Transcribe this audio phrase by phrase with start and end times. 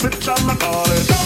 [0.00, 1.19] bitch, I'ma call it.